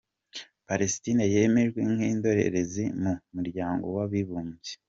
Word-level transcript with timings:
Palestine 0.67 1.23
yemejwe 1.33 1.79
nk’indorerezi 1.93 2.83
mu 3.01 3.13
Muryango 3.35 3.85
w’Abibumbye 3.95 4.73